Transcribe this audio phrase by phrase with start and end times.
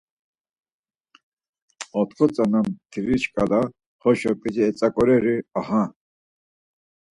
[1.99, 3.61] Otxo tzana mtiri şǩala
[4.01, 5.83] haşo, p̌ici etzaǩoreri aha!